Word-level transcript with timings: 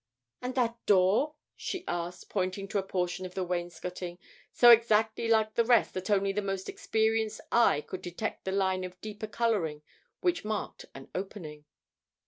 "And 0.41 0.55
that 0.55 0.83
door?" 0.87 1.35
she 1.55 1.83
asked, 1.87 2.27
pointing 2.27 2.67
to 2.69 2.79
a 2.79 2.81
portion 2.81 3.23
of 3.23 3.35
the 3.35 3.43
wainscoting 3.43 4.17
so 4.51 4.71
exactly 4.71 5.27
like 5.27 5.53
the 5.53 5.63
rest 5.63 5.93
that 5.93 6.09
only 6.09 6.31
the 6.31 6.41
most 6.41 6.67
experienced 6.67 7.39
eye 7.51 7.81
could 7.81 8.01
detect 8.01 8.43
the 8.43 8.51
line 8.51 8.83
of 8.83 8.99
deeper 8.99 9.27
colour 9.27 9.75
which 10.21 10.43
marked 10.43 10.85
an 10.95 11.07
opening. 11.13 11.65